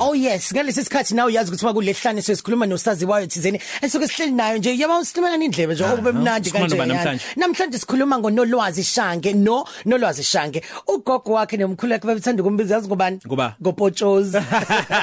[0.00, 4.78] Oh yes, ngalesi sikhathi nawe uyazi ukuthi makulehlane sesikhuluma nosaziwayo thizeni esuke sihleli nayo nje
[4.78, 6.76] yaba usilimela indlebe nje okube mnandi sikhuluma kanje.
[6.76, 7.04] noba yana.
[7.04, 7.24] namhlanje?
[7.36, 10.62] Namhlanje sikhuluma ngonolwazi Shange no nolwazi Shange.
[10.86, 13.20] Ugogo wakhe nomkhulu wakhe babethanda ukumbiza yazi ngobani?
[13.26, 13.54] Ngoba?
[13.60, 14.38] Gopotshozi.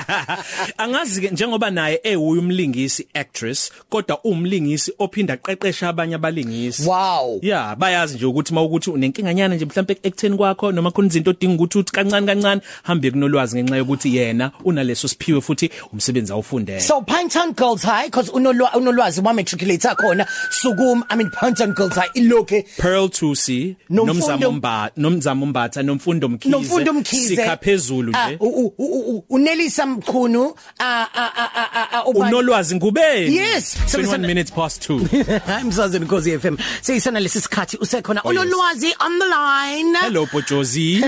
[0.78, 6.90] Angazi ke njengoba naye ewuye umlingisi actress kodwa umlingisi ophinda aqeqesha abanye abalingisi.
[6.90, 7.40] Wow.
[7.42, 11.78] Yeah, bayazi nje ukuthi mawukuthi unenkinganyana nje mhlawumbe ekutheni kwakho noma khona izinto odinga ukuthi
[11.78, 14.52] uthi kancane kancane hambe kunolwazi ngenxa yokuthi yena
[14.86, 16.80] unaleso siphiwe futhi umsebenzi awufundele.
[16.82, 21.96] So Pinetown Girls High because unolwa unolwazi wa matriculate khona Sukuma I mean Pinetown Girls
[21.96, 28.12] High iloke Pearl 2C Nomfundo- nomzamo mba nomzamo mbatha nomfundo mkhize nomfundo mkhize sikha phezulu
[28.16, 32.76] Ah, nje u- u- u- u- unelisa mchunu a a a a- a ubani- unolwazi
[32.76, 33.72] ngubeni Yes.
[33.88, 35.00] So 21 listen- minutes past 2
[35.62, 36.58] I'm Sazini Khosi FM.
[36.82, 38.42] Seyisana lesi sikhathi usekhona Oh, yes.
[38.44, 39.98] unolwazi on the line.
[40.02, 41.02] Hello Bojozi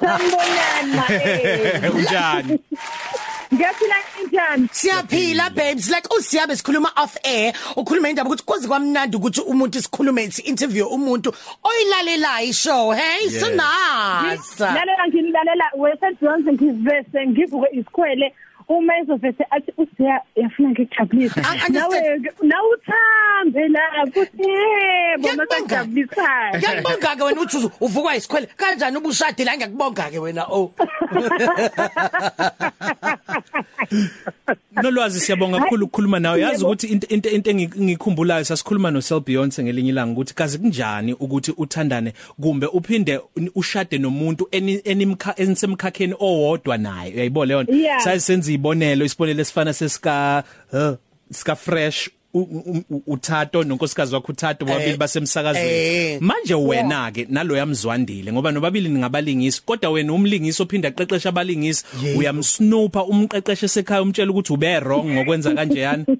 [0.00, 1.94] Sanibonani eh.
[1.94, 2.58] unjani
[3.54, 4.68] Ngiyaphila njani?
[4.72, 5.90] Siyaphila babes.
[5.90, 10.86] Like usiyabe sikhuluma off air ukhuluma indaba ukuthi kwazi kwamnandi ukuthi umuntu isikhulume ithi interview
[10.86, 13.30] umuntu oyilalelayo ishow hey?
[13.30, 18.34] So nice Lalela nginilalela Wesel Johnson ngizivese ngivuke isikhwele
[18.68, 21.40] uma ezovese athi usiya yafuna ngikujabulisa.
[21.40, 21.74] I understand.
[21.74, 25.36] Nawe nawe uthambe la kuthi yebo Ngiyakubonga.
[25.36, 26.54] masajabulisayo.
[26.58, 30.72] Ngiyakubonga ke wena uthi uzu- uvukwa isikhwele kanjani ubushade la ngiyakubonga ke wena oh
[34.82, 36.66] Nolwazi siyabonga kakhulu ukukhuluma nawe yazi Yebo.
[36.66, 41.52] ukuthi into into into engikhumbulayo sasikhuluma no Sel Beyonce ngelinye ilanga ukuthi kazi kunjani ukuthi
[41.56, 43.20] uthandane kumbe uphinde
[43.54, 48.00] ushade nomuntu eni- enimkha enisemkhakheni owodwa naye uyayibona leyo Yeah.
[48.04, 50.94] sayisenza ibonelo isibonelo esifana sesika uh,
[51.30, 52.15] sika fresh u- u- u-
[53.06, 56.20] uthato nonkosikazi wakhe uthato bobabili Eh, basemsakazweni eh.
[56.20, 62.18] manje wena ke nalo yamzwandile ngoba nobabili ningabalingisi kodwa wena umlingisi ophinda aqeqesha abalingisi Yebo.
[62.18, 66.04] uyamsnooper umqeqeshe esekhaya umtshela ukuthi ube wrong ngokwenza kanje yani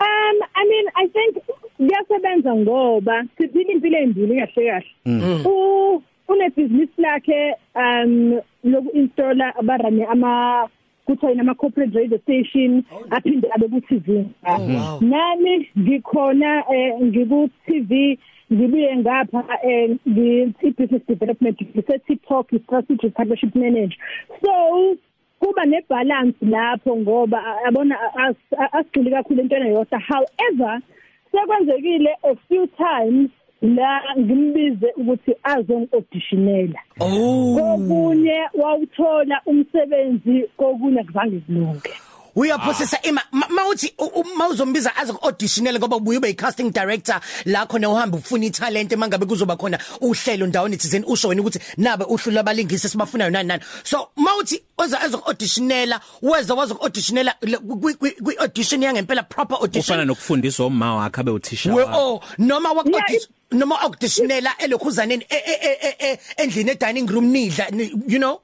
[0.00, 1.36] Um I mean I think
[1.76, 5.42] kuyasebenza ngoba siphila impilo endile kahle kahle.
[5.44, 10.68] U une business lakhe um loku installer abarane ama
[11.10, 14.24] kuthiwa yini ama corporate radio station aphinde abe ku TV.
[14.46, 15.00] wow.
[15.00, 18.18] Nami ngikhona eh, ngiku TV
[18.52, 23.96] ngibuye ngapha eh, ngi business development ngise TikTok strategic partnership manager.
[24.44, 24.96] So
[25.40, 30.80] kuba nebalance lapho ngoba a- yabona as- a- asigcili kakhulu entweni yodwa however
[31.32, 33.30] sekwenzekile a few times
[33.62, 37.56] la ngimbize ukuthi azongiauditionela oh.
[37.58, 41.90] Kokunye wawuthola umsebenzi kokunye kuzange kulunge.
[42.36, 47.66] Uyaphosesa ima ma- mawuthi u- u- mawuzombiza aze auditionele ngoba ubuye ube casting director la
[47.66, 52.32] khona uhamba ufuna italent mangabe kuzoba khona uhlelo ndawoni thizeni usho wena ukuthi nabe uhlu
[52.32, 53.62] labalingisi sibafunayo nani nani.
[53.84, 57.34] So mawuthi oza azo auditionela weza wazo auditionela
[57.80, 61.98] kwi audition yangempela proper ufana audition nokufundiswa umma wakhe abe uthisha we wakhe.
[61.98, 67.24] oh noma wa Yeah, audition noma auditionela elokhuzaneni e- e- e- endlini e dining room
[67.32, 68.40] nidla ni- you know?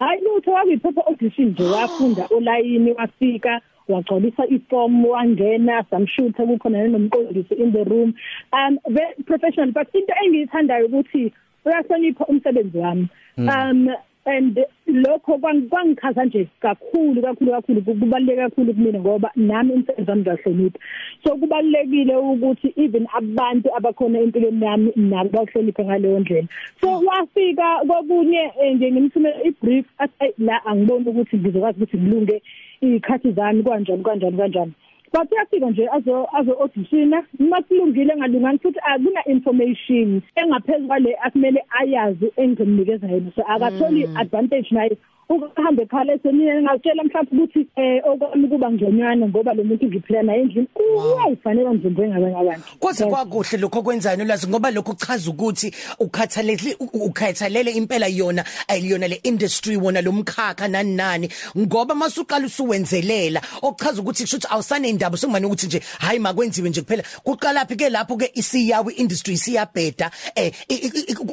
[0.00, 7.72] Hayi lutho wakuyiphepha audition nje wafunda olayini wafika wagcwalisa iform wangena samshutha kukhona nomqondisi in
[7.72, 8.14] the room.
[8.52, 11.32] Um very professional but into engiyithandayo ukuthi
[11.64, 13.08] uyahlonipha umsebenzi wami.
[13.38, 13.88] Um
[14.28, 20.22] and lokho kwang- kwangichaza nje kakhulu kakhulu kakhulu kubaluleke kakhulu kumina ngoba nami umsebenzi wami
[20.22, 20.78] ngiyahlonipha
[21.24, 26.48] so kubalulekile ukuthi even abantu abakhona empilweni yami nabo bahloniphe ngaleyo ndlela.
[26.80, 32.42] So wafika kokunye eh, nje ngimthumela ibrief athi "Ayi, la angiboni ukuthi ngizokwazi ukuthi ngilunge
[32.80, 34.72] ikhathi zami kanjani kanjani kanjani.
[35.12, 42.32] But uyafika nje azo azo auditiona makulungile ngalungani futhi akuna information engaphezulu kwale akumele ayazi
[42.36, 43.30] engimnikeza yena.
[43.36, 44.96] So akatholi advantage naye.
[45.28, 50.40] Ukuhamba ekhala esemini ngakutshela mhlawumbe ukuthi eh okwami kuba ngconywana ngoba lo muntu ngiphila naye
[50.40, 50.68] endlini.
[50.74, 52.78] Kuyayifanele nje njengabanye abantu.
[52.80, 59.20] Kodwa kwakuhle lokho kwenzayo nolazi ngoba lokho kuchaza ukuthi ukhathalele ukhathalele impela yona ayiliyona le
[59.22, 61.28] industry wona lomkhakha nani nani
[61.58, 66.80] ngoba masuqala usuwenzelela okuchaza ukuthi kusho ukuthi awusane indaba sengumane ukuthi nje hayi makwenziwe nje
[66.80, 67.02] kuphela.
[67.24, 70.52] Kuqala phi ke lapho ke isiyawi industry siyabheda eh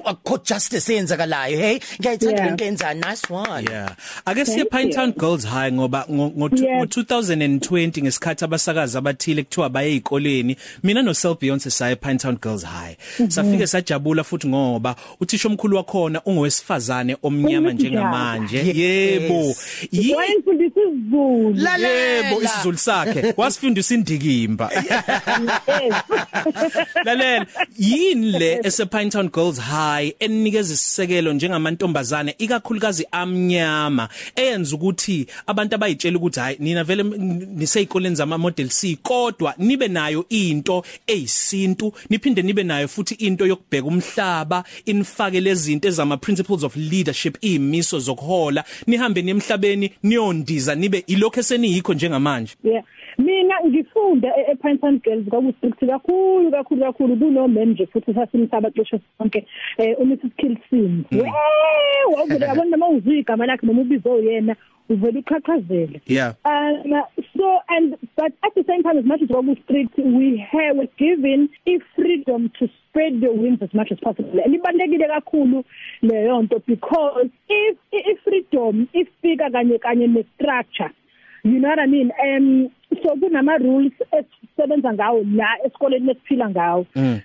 [0.05, 1.79] akho justice eyenzakalayo hey?
[1.99, 2.47] Ngiyayithanda Yeah.
[2.47, 3.63] lento yenza nice one.
[3.63, 3.84] Yeah.
[4.25, 5.13] Ake siye Thank Pinetown you.
[5.19, 6.77] Girls High ngoba ngo ngo- Yes.
[6.77, 12.63] ngo 2020 ngesikhathi abasakazi abathile kuthiwa baye ezikoleni mina no Sel Beyonce saye Pinetown Girls
[12.65, 12.95] High.
[13.29, 17.73] Safike sajabula futhi ngoba uthisha omkhulu wakhona ungowesifazane omnyama Ungumjaka.
[17.89, 18.57] njengamanje.
[18.57, 18.75] Yes.
[18.77, 19.55] Yebo.
[19.91, 22.27] Yi- wayemfundisa isiZulu Lalela.
[22.27, 24.69] Yebo isizulu sakhe wasifundisa indikimba.
[24.73, 25.93] yes
[27.05, 27.45] Lalela
[27.77, 35.75] yini le ese Pinetown Girls High enikeza isisekelo njengamantombazane ikakhulukazi amnyama emnyama eyenza ukuthi abantu
[35.75, 42.41] abayitshela ukuthi hayi nina vele niseyikoleni zama model C kodwa nibe nayo into eyisintu niphinde
[42.41, 49.21] nibe nayo futhi into yokubheka umhlaba inifake lezinto ezama principles of leadership imiso zokuhola nihambe
[49.21, 52.53] nemhlabeni niyondiza nibe ilokho eseniyikho njengamanje.
[52.63, 52.83] Yeah.
[53.17, 57.15] Mina ngifunda ePinetown Girls kwakustrict kakhulu kakhulu kakhulu.
[57.17, 59.45] Kunomem nje futhi sasimhlaba cishe sonke
[59.77, 61.19] eh uMrs Kilson Mm.
[61.19, 64.55] hey wawuvele yabona noma uzwi igama lakhe noma ubizo yena
[64.89, 66.33] uvela uqhaqhazela yeah.
[66.45, 66.93] Um
[67.37, 70.89] so and but at the same time as much as kwaku strict we have were
[70.97, 74.39] given i freedom to spread the wings as much as possible.
[74.43, 75.63] And ibalekile kakhulu
[76.01, 80.91] leyo nto because if i freedom ifika kanye kanye ne structure
[81.45, 82.11] you know what i mean?
[82.23, 82.69] Um
[83.03, 86.85] so kunama rules esisebenza ngawo la esikoleni esiphila ngawo.
[86.95, 87.19] Mm.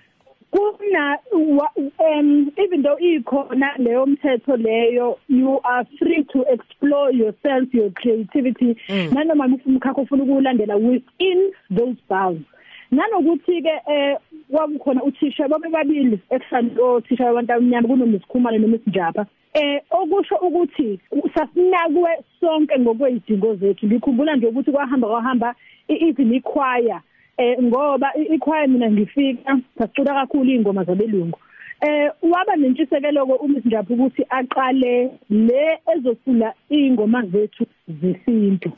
[0.51, 1.17] kuna
[1.57, 7.89] wa- um even though ikhona leyo mthetho leyo you are free to explore yourself your
[7.91, 8.75] creativity.
[9.13, 12.43] Nanoma umkhakha ufuna ukulandela within those bounds.
[12.91, 14.17] Nanokuthi ke eh
[14.51, 20.99] kwakukhona uthisha babe babili ekuhlala othisha abantu abamnyama kunomisikhumane nomisinjapha eh okusho ukuthi
[21.35, 22.09] sasinakwe
[22.39, 23.85] sonke ngokwezidingo zethu.
[23.87, 25.55] Ngikhumbula nje ukuthi kwahamba kwahamba
[25.87, 27.01] even ichoir
[27.37, 31.39] eh ngoba i- ichoir mina ngifika sacula kakhulu ingoma zabelungu.
[31.81, 37.65] Eh waba nentshisekelo ko uMsinjapha ukuthi aqale le ezofuna ingoma zethu
[38.01, 38.71] zesintu.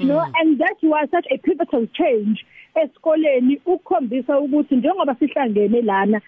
[0.00, 2.44] You know and that was such a pivotal change
[2.74, 6.20] esikoleni ukukhombisa ukuthi njengoba sihlangene lana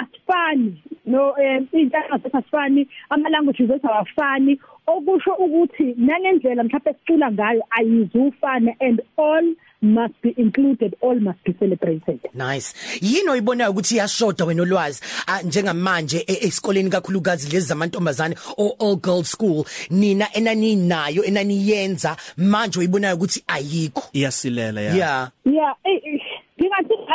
[0.00, 7.32] asifani no eh, intanga zethu asifani ama languages ethu awafani okusho ukuthi nangendlela mhlawumbe sicula
[7.32, 12.74] ngayo ayizufana and all must be included all must be celebrated Nice.
[13.00, 18.96] Yini oyibonayo ukuthi iyashoda wena olwazi ah, njengamanje e- esikoleni kakhulukazi lezi zamantombazane o all
[18.96, 24.02] girls school nina enani nayo enani yenza manje oyibonayo ukuthi ayikho.
[24.12, 25.30] iyasilela ya Yeah.
[25.44, 26.01] yeah eh,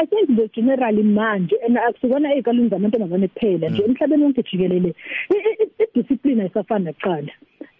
[0.02, 4.44] eh, ngingathi i think the generally manje and akusibona ezikoleni zamantombazane kuphela nje emhlabeni wonke
[4.44, 4.94] jikelele.
[5.30, 7.32] I- i- i- discipline ayisafani nakuqala.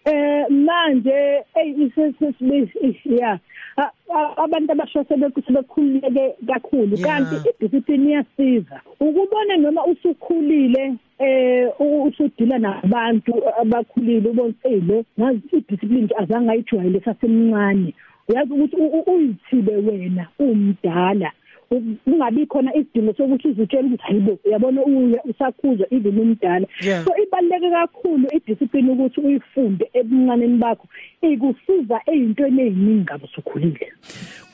[0.04, 2.68] Eh manje hey isesibe
[3.04, 3.38] yeah
[3.76, 7.06] a- a- abantu abasha sebekhululeke kakhulu Yeah.
[7.06, 8.80] kanti idiscipline iyasiza.
[9.00, 16.50] Ukubona noma usukhulile eh u- usudila nabantu abakhulile ubona hey lo ngazi idiscipline nje azange
[16.50, 17.94] ayijwayele sasemncane.
[18.28, 21.30] Uyazi ukuthi u- u- uyithibe wena umdala.
[21.30, 26.66] U- kungabi khona isidingo sokuthi uzitshela ukuthi hayibo uyabona uya usakhuzwa even umdala.
[26.80, 27.04] Yeah.
[27.04, 30.86] so ibaluleke kakhulu idiscipline ukuthi uyifunde ebuncaneni bakho.
[31.22, 33.86] Ikusiza ezintweni eziningi ngabe usukhulile U-
[34.44, 34.47] u-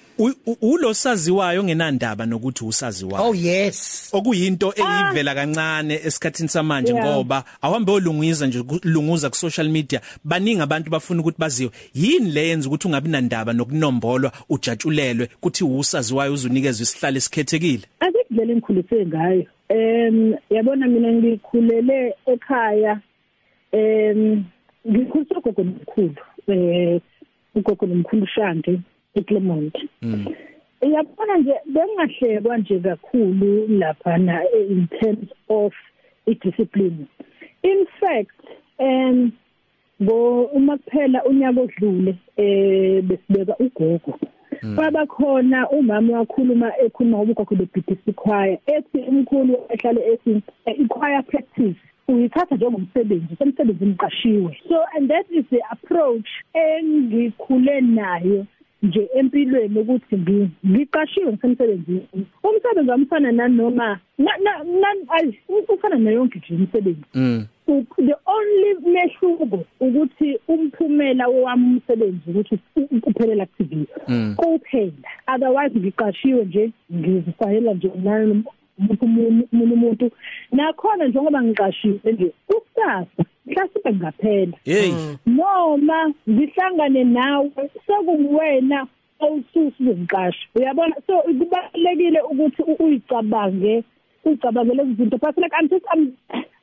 [0.62, 3.28] ulosaziwayo ngenandaba nokuthi usaziwayo.
[3.28, 4.10] Oh yes.
[4.12, 10.00] okuyinto eyivela kancane esikhathini samanje ngoba awuhambe olungiza nje kulunguza ku social media.
[10.24, 11.70] Baningi abantu bafuna ukuthi baziwe.
[11.94, 17.82] Yini le yenza ukuthi ungabi nandaba nokunombolwa ujatshulelwe kuthi usaziwayo uzunikezwe isihlalo esikhethekile?
[18.00, 19.46] Akudlela engikhulise ngayo.
[19.68, 23.00] Em yabona mina ngikhulele ekhaya.
[23.72, 24.44] Em
[24.86, 26.14] ngikhuliswe gogo nomkhulu
[26.48, 27.00] eh
[27.54, 28.80] ugogo nomkhulu Shandi
[29.14, 29.74] eClermont
[30.92, 35.72] yabona nje bengahlekwa nje kakhulu lapha na in terms of
[36.26, 37.06] idiscipline.
[37.62, 38.40] In fact
[38.78, 39.32] um
[40.02, 44.18] ngo uma kuphela unyaka odlule eh besibeka ugogo.
[44.74, 51.22] Kwaba khona umama wakhuluma ekhuluma ngoba ugogo bebhidisa ichoir ethi umkhulu ehlale ethi eh, ichoir
[51.22, 51.76] practice
[52.08, 58.46] uyithatha njengomsebenzi semsebenzi emqashiwe so and that is the approach engikhule nayo
[58.84, 62.06] nje empilweni ukuthi ngi- ngiqashiwe ngisemsebenzini.
[62.44, 65.38] Umsebenzi wamfana nanoma na- na- na- ayi,
[65.68, 67.46] ufana nayo yonke nje imisebenzi mm.
[67.66, 74.34] U- the only mehluko ukuthi umphumela wami umsebenzi ukuthi u- uphelela ku-TV Mm.
[74.36, 78.44] kuphela otherwise ngiqashiwe nje ngizifayela nje nani
[78.78, 79.04] umuntu
[79.52, 80.10] umuntu
[80.52, 84.92] nakhona njengoba ngiqashiwe nje kusasa mhlawumbe ngaphela hey.
[85.26, 87.50] Noma ngihlangane nawe
[87.86, 88.86] sekuwena
[89.20, 90.94] awususi ngiqasha uyabona?
[91.06, 93.84] So kubalekile ukuthi u- uyicabange
[94.24, 95.18] ucabangele izinto.
[95.18, 96.12] But like I'm just I'm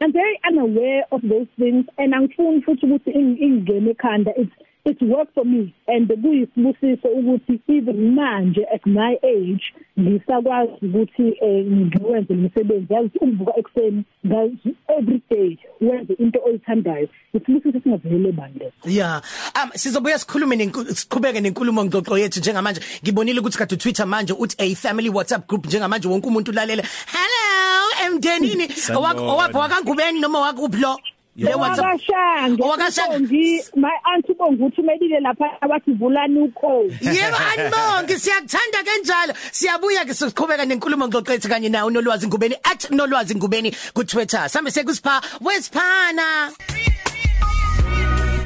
[0.02, 4.32] I'm very unaware of those things and angifuni futhi ukuthi ing- ingene ekhanda.
[4.38, 4.52] It's
[4.86, 9.64] it's work for me and kuyisibusiso ukuthi even manje at my age
[10.00, 17.80] ngisakwazi ukuthi eh, ngiwenze umsebenzi yazi ukuvuka ekseni ngazi every day wenze into oyithandayo isibusiso
[17.84, 19.22] singavelele bande Yeah.
[19.64, 24.56] Um sizobuya sikhulume nenku- siqhubeke nenkulumo ngxoxo yethu njengamanje ngibonile ukuthi kade Twitter manje uthi
[24.60, 26.84] a family WhatsApp group njengamanje wonke umuntu ulalela.
[27.14, 29.00] Hello emndenini Sanibona.
[29.00, 30.98] owakho owapho wakangubeni noma wakuphi lo?
[31.40, 32.62] Wakashange.
[32.62, 33.20] Owakashange.
[33.20, 36.84] Ngi my auntie bonguthi melile lapha abathi vulani ukho.
[37.02, 42.56] Yebo anibonge siyakuthanda kanjalo siyabuya ke siqhubeka nenkulumo ngoqethe kanye nawe nolwazi ngubeni
[42.92, 46.52] @nolwazi ngubeni ku Twitter sambe sekusipha wesiphana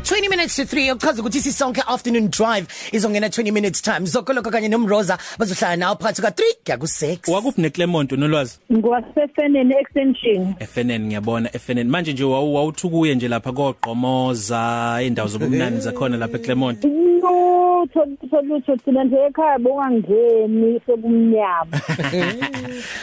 [0.05, 3.99] 20 minutes to 3 okuchaza ukuthi sisonke afternoon drive izongena 20 minutes time.
[4.05, 9.75] Zokoloko kanye nomroza bazohlala nawo phakathi ka 3 kuya ku 6 wakuphi neClermont nolwazi Ngwasefenene
[9.79, 10.55] extension.
[10.73, 11.49] FNN ngiyabona.
[11.49, 16.83] FNN manje nje wawu- wawuthukuye nje lapha koqomoza indawo zobumnani zakhona lapha eClermont.
[16.83, 18.05] Lutho
[18.41, 21.81] lutho thina nje ekhaya bongangeni sekumnyama.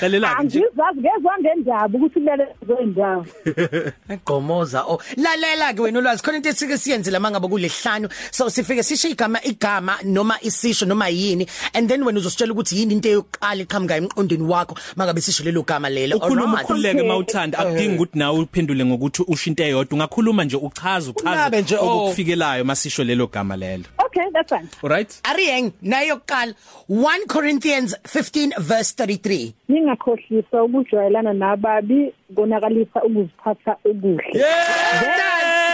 [0.02, 0.58] lalela nje?
[0.58, 3.26] Angizazi ngezwe ngendaba ukuthi kulele zendawo.
[4.12, 5.00] egqomoza oh.
[5.16, 9.42] Lalela ke wena olwazi khona into esike siyenze lama ngabe kulehlanu so sifike sisho igama
[9.44, 14.44] igama noma isisho noma yini and then wena uzositshela ukuthi yini into eyokuqala iqhamuka emqondweni
[14.44, 17.08] wakho mangabe sisho lelo gama lelo ukhuluma Okay.
[17.08, 21.12] mawuthanda akudingi ukuthi nawe uphendule ngokuthi usho into eyodwa ungakhuluma nje uchaze
[21.62, 22.04] nje, oh.
[22.06, 24.68] okufikelayo masisho lelo gama lelo Okay, that's fine.
[24.82, 26.54] alright Ariyeng nayo yokuqala
[26.90, 34.44] 1 Corinthians 15 verse 33 Ningakhohlisa ukujwayelana nababi konakalisa ukuziphatha okuhle.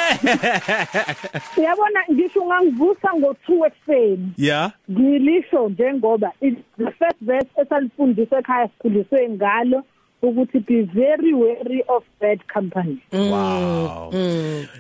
[1.57, 4.33] Uyabona ngisho ungangivusa ngo2 ekseni.
[4.37, 9.83] yeah Ngilisho njengoba it's the first verse esalifundisa ekhaya sikhuliswe ngalo
[10.23, 12.99] ukuthi be very wary of bad company.
[13.13, 14.11] wow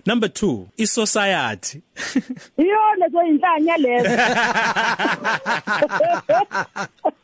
[0.07, 1.83] number 2 isociety
[2.59, 4.09] Iyo lezo inhlanya lezo.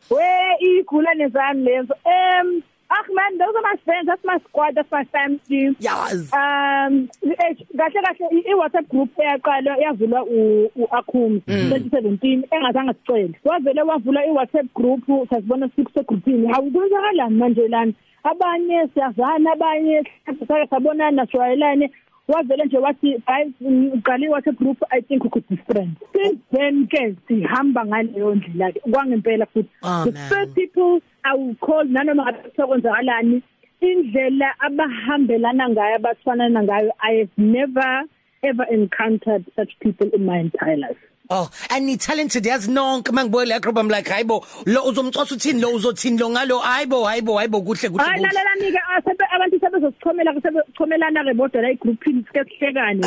[0.09, 1.93] We igulane zami lezo.
[2.05, 2.61] Um
[2.97, 5.75] Ach man, those are my friends, that's my squad, that's my family.
[5.79, 12.43] yes Um eh, kahle kahle i- i WhatsApp group eyaqala yavulwa u u- Akhum 2017
[12.51, 13.33] engazange sicele.
[13.45, 16.51] Wavele wavula i WhatsApp group sasibona sikuse groupini.
[16.53, 17.93] Awukwenzakalani manje lana?
[18.23, 20.03] Abanye siyazana abanye
[20.47, 21.91] sake sabonana sijwayelane
[22.27, 23.53] wavele nje wathi guys
[23.93, 25.97] uqala i WhatsApp group I think we could be friends.
[26.13, 29.69] Since then ke sihamba ngaleyo ndlela ke kwangempela futhi.
[29.83, 30.29] Oh, The man.
[30.29, 33.41] first people I will call nanoma ngabe kwenzakalani
[33.81, 38.03] indlela abahambelana ngayo abathwanana ngayo I have never
[38.43, 40.97] ever encountered such people in my entire life.
[41.29, 45.61] Oh and ni talented yazi nonke mangibona la group I'm like hayibo lo uzomxosa uthini
[45.61, 50.33] lo uzothini lo ngalo hayibo hayibo hayibo kuhle kuhle Hayi lalela nike asebe abantu sebezosichomela
[50.33, 53.01] ke sebechomelana ke bodwa la igroupini sike sihlekane.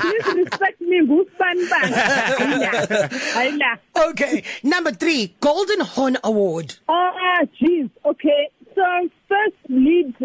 [0.00, 1.92] Please respect me ngusibani bani.
[1.92, 2.70] Hayila.
[3.34, 3.78] Hayila.
[4.08, 7.88] okay number 3 golden horn award Ah, jeez.
[8.04, 8.48] Okay.
[8.74, 8.82] So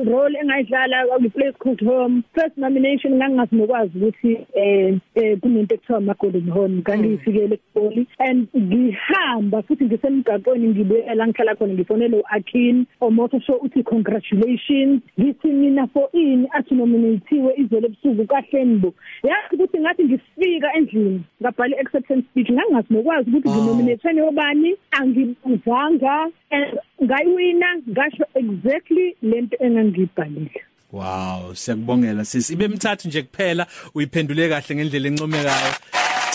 [0.04, 2.24] role engayidlala ku place called home.
[2.36, 8.48] First nomination ngangazi nokwazi ukuthi eh eh kunento ekuthiwa ama golden horn ngangifikele eGoli and
[8.56, 15.02] ngihamba futhi ngisemgaqweni ngibuye la ngihlala khona ngifonele uAkin omoto show uthi congratulations.
[15.20, 21.78] Ngithi mina for ini athi nominatiwe izolo ebusuku kaHlenbo yazi ukuthi ngathi ngifika endlini ngabhala
[21.80, 30.62] acceptance speech ngangazi nokwazi ukuthi nginominate yobani angibuzanga and ngayiwina ngasho exactly lento engangibhalile
[30.92, 35.74] wow siyakubongela sisi ibe mithathu nje kuphela uyiphendule kahle ngendlela encomekayo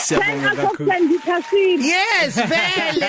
[0.01, 0.93] siyabonga kakhulu.
[1.05, 3.09] Ngithasile yes vele.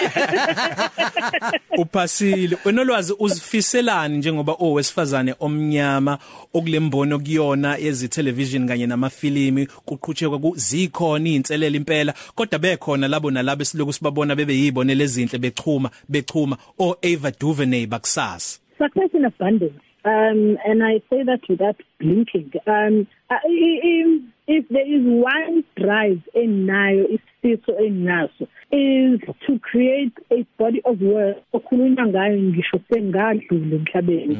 [1.77, 2.57] Uphasile.
[2.65, 6.17] Wenolwazi uzifiselani njengoba owesifazane omnyama
[6.53, 9.65] okulembono kuyona yezi television kanye namafilimi?
[9.65, 16.57] Kuqhutshekwa kuzikhona inselele impela kodwa bekhona labo nalabo siloku sibabona bebe yibonele ezinhle bechuma bechuma.
[16.79, 18.59] O Ava DuVernay bakusasa.
[18.77, 22.51] Success in abundance um and i say that without blinking.
[22.67, 30.13] Um uh, i- i- if there is one drive enayo isifiso enaso is to create
[30.31, 34.37] a body of work okhulunywa ngayo ngisho sengadlule emhlabeni.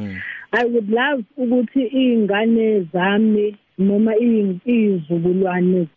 [0.54, 5.88] I would love ukuthi izingane zami noma izizukulwane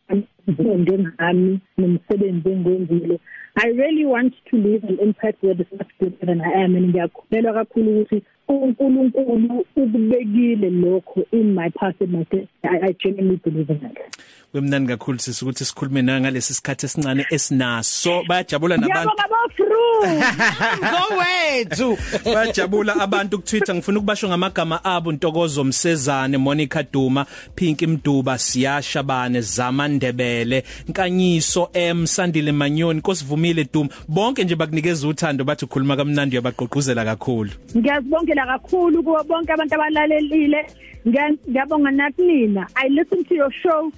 [0.47, 3.19] zifunde ngami nomsebenzi engwenzile
[3.57, 6.95] I really want to leave an impact where is much bigger than I am and
[6.95, 13.37] ngiyakholelwa kakhulu ukuthi uNkulunkulu ukubekile lokho in my past and my destiny I, I genuinely
[13.37, 14.17] believe in that.
[14.55, 18.23] Kwemnandi kakhulu sisi ukuthi sikhulume nawe ngalesi sikhathi esincane esinaso.
[18.29, 19.11] Bayajabula nabantu.
[19.11, 19.67] Ngiyabonga bafru
[20.91, 21.99] go wethu.
[22.25, 29.03] Bayajabula abantu ku Twitter ngifuna ukubasho ngamagama abo Ntokozo Msezane Monica Duma Pinki Mduba Siyasha
[29.03, 33.91] Bane Zamandebele Nkanyiso M Sandile Manyoni Nkosivumile Duma.
[34.09, 37.51] Bonke nje bakunikeza uthando bathi ukhuluma kamnandi uyabaqoquzela kakhulu.
[37.77, 40.67] Ngiyazibongela kakhulu kubo bonke abantu abalalelile.
[41.07, 42.67] Ngiya- ngiyabonga nathi nina.
[42.77, 43.93] I listen to your show.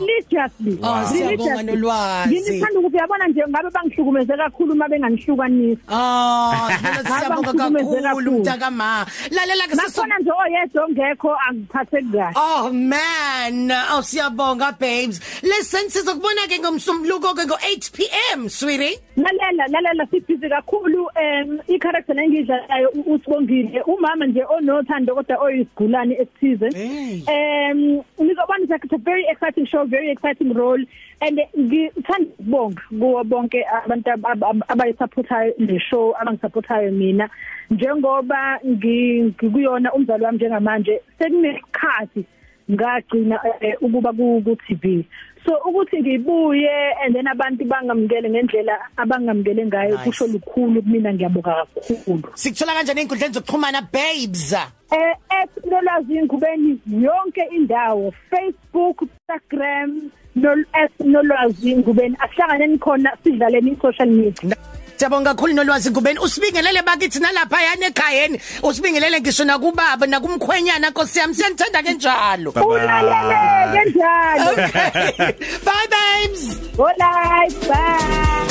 [0.00, 2.40] Religiously Oh, siyabonga nolwazi.
[2.40, 8.38] ngithanda ukuthi uyabona nje ngabe bangihlukumeze kakhulu uma benganihlukanisi Ah, Dlola siyabonga Ngabangihlukumeze kakhulu kakhulu.
[8.38, 9.06] mntaka ma.
[9.30, 15.20] Lalela ke sisu nakhona nje oyedwa ongekho angiphatheki kahle Oh man, oh siyabonga babes.
[15.42, 18.98] Listen sizokubona ke ngomsombuluko ke ngo8 pm, sweetie.
[19.16, 26.68] lalela lalela sibhizi kakhulu em i-character engidlalayo u- usibongile umama nje onothando kodwa oyisigulane esithize
[26.76, 27.22] Hey.
[27.26, 30.82] em ngizobona it's a very exciting show very exciting role.
[31.20, 37.28] And ngithanda ukubonga kuwo bonke abantu ab- ab- abayisupportayo le show abangisupportayo mina.
[37.70, 42.24] Njengoba ngi- ngikuyona umzali wami njengamanje sekunesikhathi
[42.70, 45.04] ngagcina eh, ukuba ku ku TV
[45.46, 50.04] so ukuthi ngibuye and then abantu bangamukele ngendlela abangamukele ngayo Nice.
[50.04, 54.52] kusho lukhulu kumina ngiyabonga kakhulu Sikuthola kanjani einkundleni zokuxhumana babes?
[54.92, 60.50] eh ethnolwazi ngubeni yonke indawo Facebook Instagram no
[60.82, 64.56] ethnolwazi ngubeni asihlanganeni khona sidlaleni i social media
[64.96, 66.18] Siyabonga kakhulu nolwazi ngubeni?
[66.18, 71.34] Usibingelele bakithi nalapha yana ekhayeni usibingelele ngisho nakubaba nakumkhwenyana Nkosi yami.
[71.34, 74.50] Siyanthanda kanjalo ulaleleke njalo.
[74.52, 75.32] Okay.
[75.66, 76.42] Bye babes.
[76.78, 78.46] Alright bye.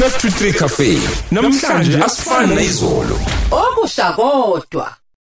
[0.00, 0.98] 12 to 3 cafe.
[1.30, 3.20] Namhlanje asifani nezolo
[3.50, 4.99] okusha kodwa.